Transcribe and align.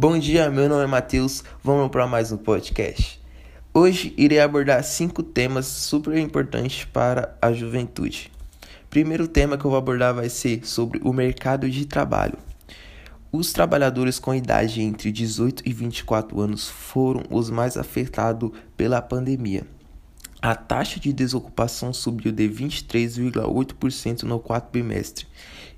Bom 0.00 0.16
dia, 0.16 0.48
meu 0.48 0.68
nome 0.68 0.84
é 0.84 0.86
Matheus, 0.86 1.42
vamos 1.60 1.90
para 1.90 2.06
mais 2.06 2.30
um 2.30 2.36
podcast. 2.36 3.20
Hoje 3.74 4.14
irei 4.16 4.38
abordar 4.38 4.84
cinco 4.84 5.24
temas 5.24 5.66
super 5.66 6.16
importantes 6.16 6.84
para 6.84 7.36
a 7.42 7.52
juventude. 7.52 8.30
Primeiro 8.88 9.26
tema 9.26 9.58
que 9.58 9.64
eu 9.64 9.70
vou 9.72 9.76
abordar 9.76 10.14
vai 10.14 10.28
ser 10.28 10.64
sobre 10.64 11.00
o 11.02 11.12
mercado 11.12 11.68
de 11.68 11.84
trabalho. 11.84 12.38
Os 13.32 13.52
trabalhadores 13.52 14.20
com 14.20 14.32
idade 14.32 14.82
entre 14.82 15.10
18 15.10 15.64
e 15.66 15.72
24 15.72 16.40
anos 16.40 16.68
foram 16.68 17.24
os 17.28 17.50
mais 17.50 17.76
afetados 17.76 18.52
pela 18.76 19.02
pandemia. 19.02 19.66
A 20.40 20.54
taxa 20.54 21.00
de 21.00 21.12
desocupação 21.12 21.92
subiu 21.92 22.30
de 22.30 22.48
23,8% 22.48 24.22
no 24.22 24.38
quarto 24.38 24.70
bimestre 24.70 25.26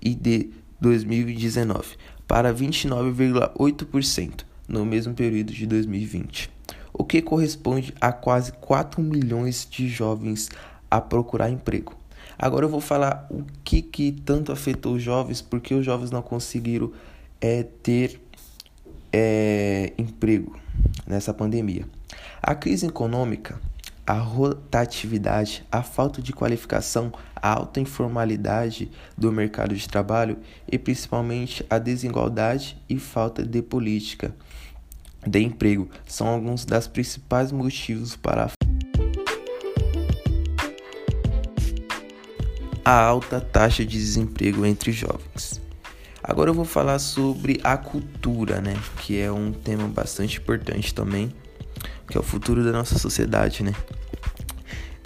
e 0.00 0.14
de 0.14 0.52
2019 0.80 1.96
para 2.26 2.54
29,8% 2.54 4.44
no 4.66 4.84
mesmo 4.84 5.14
período 5.14 5.52
de 5.52 5.66
2020, 5.66 6.50
o 6.92 7.04
que 7.04 7.20
corresponde 7.20 7.94
a 8.00 8.12
quase 8.12 8.52
4 8.52 9.02
milhões 9.02 9.66
de 9.70 9.88
jovens 9.88 10.48
a 10.90 11.00
procurar 11.00 11.50
emprego. 11.50 11.94
Agora 12.38 12.64
eu 12.64 12.68
vou 12.68 12.80
falar 12.80 13.26
o 13.30 13.44
que, 13.62 13.82
que 13.82 14.12
tanto 14.12 14.50
afetou 14.50 14.94
os 14.94 15.02
jovens, 15.02 15.40
porque 15.40 15.74
os 15.74 15.84
jovens 15.84 16.10
não 16.10 16.22
conseguiram 16.22 16.92
é, 17.40 17.62
ter 17.62 18.20
é, 19.12 19.92
emprego 19.96 20.58
nessa 21.06 21.32
pandemia. 21.32 21.86
A 22.42 22.54
crise 22.54 22.86
econômica 22.86 23.60
a 24.06 24.14
rotatividade, 24.14 25.64
a 25.72 25.82
falta 25.82 26.20
de 26.20 26.32
qualificação, 26.32 27.12
a 27.34 27.54
alta 27.54 27.80
informalidade 27.80 28.90
do 29.16 29.32
mercado 29.32 29.74
de 29.74 29.88
trabalho 29.88 30.38
e 30.70 30.78
principalmente 30.78 31.64
a 31.70 31.78
desigualdade 31.78 32.76
e 32.88 32.98
falta 32.98 33.42
de 33.42 33.62
política 33.62 34.34
de 35.26 35.40
emprego 35.40 35.88
são 36.06 36.26
alguns 36.26 36.66
dos 36.66 36.86
principais 36.86 37.50
motivos 37.50 38.14
para 38.14 38.50
a 42.84 43.02
alta 43.02 43.40
taxa 43.40 43.86
de 43.86 43.96
desemprego 43.96 44.66
entre 44.66 44.92
jovens. 44.92 45.62
Agora 46.22 46.50
eu 46.50 46.54
vou 46.54 46.66
falar 46.66 46.98
sobre 46.98 47.58
a 47.64 47.76
cultura, 47.78 48.60
né, 48.60 48.74
que 48.98 49.18
é 49.18 49.32
um 49.32 49.52
tema 49.52 49.88
bastante 49.88 50.38
importante 50.38 50.94
também 50.94 51.32
que 52.06 52.16
é 52.16 52.20
o 52.20 52.22
futuro 52.22 52.64
da 52.64 52.72
nossa 52.72 52.98
sociedade, 52.98 53.62
né? 53.62 53.72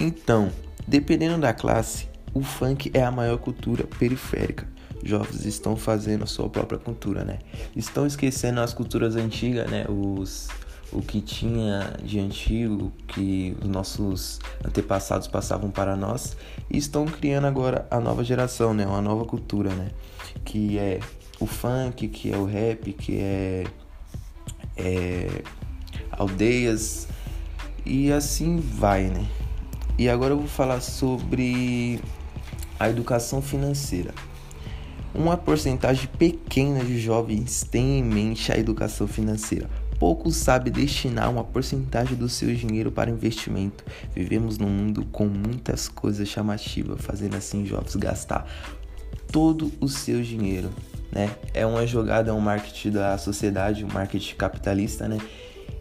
Então, 0.00 0.50
dependendo 0.86 1.38
da 1.38 1.52
classe, 1.52 2.08
o 2.34 2.42
funk 2.42 2.90
é 2.92 3.02
a 3.02 3.10
maior 3.10 3.38
cultura 3.38 3.84
periférica. 3.98 4.66
Jovens 5.02 5.44
estão 5.44 5.76
fazendo 5.76 6.24
a 6.24 6.26
sua 6.26 6.48
própria 6.48 6.78
cultura, 6.78 7.24
né? 7.24 7.38
Estão 7.74 8.06
esquecendo 8.06 8.60
as 8.60 8.74
culturas 8.74 9.16
antigas, 9.16 9.70
né? 9.70 9.86
Os 9.88 10.48
o 10.92 11.02
que 11.02 11.20
tinha 11.20 11.94
de 12.02 12.18
antigo 12.20 12.92
que 13.08 13.56
os 13.60 13.68
nossos 13.68 14.38
antepassados 14.64 15.26
passavam 15.26 15.70
para 15.70 15.96
nós 15.96 16.36
e 16.70 16.78
estão 16.78 17.04
criando 17.06 17.46
agora 17.46 17.86
a 17.90 17.98
nova 17.98 18.22
geração, 18.22 18.72
né? 18.72 18.86
Uma 18.86 19.02
nova 19.02 19.24
cultura, 19.24 19.74
né? 19.74 19.90
Que 20.44 20.78
é 20.78 21.00
o 21.40 21.46
funk, 21.46 22.08
que 22.08 22.32
é 22.32 22.36
o 22.36 22.44
rap, 22.44 22.92
que 22.92 23.18
é, 23.18 23.64
é 24.76 25.42
aldeias 26.18 27.08
e 27.84 28.12
assim 28.12 28.58
vai, 28.58 29.04
né? 29.04 29.26
E 29.98 30.08
agora 30.08 30.34
eu 30.34 30.38
vou 30.38 30.48
falar 30.48 30.80
sobre 30.80 32.00
a 32.78 32.90
educação 32.90 33.40
financeira. 33.40 34.12
Uma 35.14 35.36
porcentagem 35.36 36.08
pequena 36.18 36.84
de 36.84 37.00
jovens 37.00 37.64
tem 37.64 38.00
em 38.00 38.02
mente 38.02 38.52
a 38.52 38.58
educação 38.58 39.06
financeira. 39.06 39.70
Poucos 39.98 40.36
sabem 40.36 40.70
destinar 40.70 41.30
uma 41.30 41.42
porcentagem 41.42 42.14
do 42.14 42.28
seu 42.28 42.54
dinheiro 42.54 42.92
para 42.92 43.10
investimento. 43.10 43.82
Vivemos 44.14 44.58
num 44.58 44.68
mundo 44.68 45.06
com 45.06 45.24
muitas 45.24 45.88
coisas 45.88 46.28
chamativas, 46.28 47.00
fazendo 47.00 47.34
assim 47.34 47.64
jovens 47.64 47.96
gastar 47.96 48.46
todo 49.32 49.72
o 49.80 49.88
seu 49.88 50.22
dinheiro, 50.22 50.70
né? 51.10 51.34
É 51.54 51.64
uma 51.64 51.86
jogada, 51.86 52.30
é 52.30 52.32
um 52.32 52.40
marketing 52.40 52.90
da 52.90 53.16
sociedade, 53.16 53.84
um 53.84 53.88
marketing 53.88 54.36
capitalista, 54.36 55.08
né? 55.08 55.18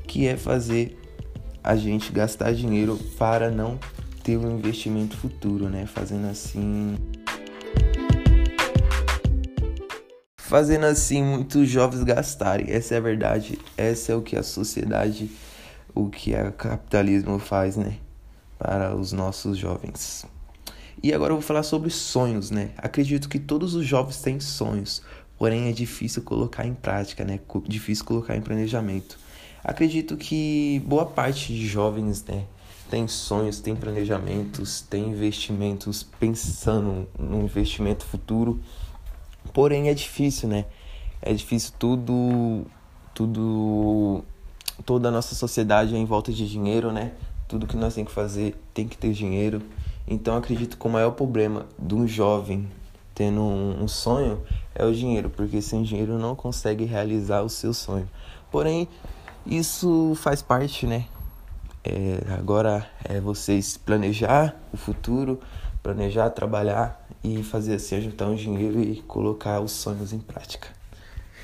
Que 0.05 0.27
é 0.27 0.37
fazer 0.37 0.97
a 1.63 1.75
gente 1.75 2.11
gastar 2.11 2.53
dinheiro 2.53 2.97
para 3.17 3.49
não 3.49 3.79
ter 4.23 4.37
um 4.37 4.57
investimento 4.57 5.17
futuro, 5.17 5.69
né? 5.69 5.85
Fazendo 5.85 6.27
assim. 6.27 6.95
Fazendo 10.37 10.85
assim 10.85 11.23
muitos 11.23 11.67
jovens 11.67 12.03
gastarem. 12.03 12.67
Essa 12.69 12.95
é 12.95 12.97
a 12.97 13.01
verdade. 13.01 13.59
Essa 13.75 14.13
é 14.13 14.15
o 14.15 14.21
que 14.21 14.35
a 14.35 14.43
sociedade, 14.43 15.29
o 15.93 16.09
que 16.09 16.33
o 16.33 16.51
capitalismo 16.53 17.39
faz, 17.39 17.75
né? 17.75 17.97
Para 18.57 18.95
os 18.95 19.11
nossos 19.11 19.57
jovens. 19.57 20.25
E 21.03 21.13
agora 21.13 21.33
eu 21.33 21.37
vou 21.37 21.45
falar 21.45 21.63
sobre 21.63 21.89
sonhos, 21.89 22.49
né? 22.51 22.71
Acredito 22.77 23.27
que 23.27 23.37
todos 23.37 23.75
os 23.75 23.85
jovens 23.85 24.21
têm 24.21 24.39
sonhos, 24.39 25.03
porém 25.37 25.69
é 25.69 25.71
difícil 25.71 26.23
colocar 26.23 26.65
em 26.65 26.73
prática, 26.73 27.23
né? 27.23 27.39
Difícil 27.67 28.05
colocar 28.05 28.35
em 28.35 28.41
planejamento. 28.41 29.17
Acredito 29.65 30.15
que 30.15 30.79
boa 30.85 31.07
parte 31.07 31.51
de 31.51 31.65
jovens, 31.67 32.23
né, 32.23 32.45
tem 32.87 33.07
sonhos, 33.07 33.59
tem 33.59 33.75
planejamentos, 33.75 34.81
tem 34.81 35.09
investimentos 35.09 36.03
pensando 36.03 37.07
no 37.17 37.41
investimento 37.41 38.05
futuro. 38.05 38.61
Porém 39.51 39.89
é 39.89 39.93
difícil, 39.95 40.47
né? 40.47 40.65
É 41.19 41.33
difícil 41.33 41.73
tudo 41.79 42.67
tudo 43.11 44.23
toda 44.85 45.07
a 45.07 45.11
nossa 45.11 45.33
sociedade 45.33 45.95
é 45.95 45.97
em 45.97 46.05
volta 46.05 46.31
de 46.31 46.47
dinheiro, 46.47 46.91
né? 46.91 47.13
Tudo 47.47 47.65
que 47.65 47.75
nós 47.75 47.95
tem 47.95 48.05
que 48.05 48.11
fazer 48.11 48.55
tem 48.71 48.87
que 48.87 48.95
ter 48.95 49.13
dinheiro. 49.13 49.63
Então 50.07 50.37
acredito 50.37 50.77
que 50.77 50.85
o 50.85 50.89
maior 50.91 51.11
problema 51.11 51.65
de 51.79 51.95
um 51.95 52.07
jovem 52.07 52.67
tendo 53.15 53.41
um, 53.41 53.87
sonho 53.87 54.43
é 54.75 54.85
o 54.85 54.93
dinheiro, 54.93 55.29
porque 55.29 55.59
sem 55.59 55.81
dinheiro 55.81 56.19
não 56.19 56.35
consegue 56.35 56.83
realizar 56.83 57.41
o 57.41 57.49
seu 57.49 57.73
sonho. 57.73 58.07
Porém, 58.51 58.87
isso 59.45 60.13
faz 60.15 60.41
parte, 60.41 60.87
né? 60.87 61.05
É, 61.83 62.19
agora 62.33 62.89
é 63.03 63.19
vocês 63.21 63.77
planejar 63.77 64.55
o 64.73 64.77
futuro, 64.77 65.39
planejar, 65.83 66.31
trabalhar 66.31 67.07
e 67.23 67.43
fazer 67.43 67.75
assim, 67.75 68.01
juntar 68.01 68.27
um 68.27 68.35
dinheiro 68.35 68.81
e 68.81 69.01
colocar 69.03 69.59
os 69.59 69.71
sonhos 69.71 70.11
em 70.11 70.19
prática. 70.19 70.67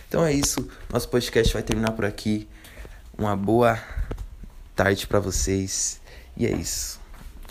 Então 0.07 0.25
é 0.25 0.33
isso, 0.33 0.67
nosso 0.91 1.07
podcast 1.09 1.53
vai 1.53 1.61
terminar 1.63 1.91
por 1.91 2.05
aqui. 2.05 2.47
Uma 3.17 3.35
boa 3.35 3.79
tarde 4.75 5.05
para 5.05 5.19
vocês 5.19 6.01
e 6.35 6.47
é 6.47 6.51
isso. 6.51 6.99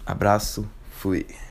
Abraço, 0.05 0.69
fui. 0.91 1.27